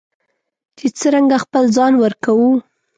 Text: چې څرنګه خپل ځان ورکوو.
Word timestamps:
چې 0.77 0.85
څرنګه 0.99 1.37
خپل 1.45 1.63
ځان 1.75 1.93
ورکوو. 2.03 2.51